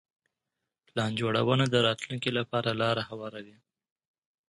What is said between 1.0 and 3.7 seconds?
جوړونه د راتلونکي لپاره لاره هواروي.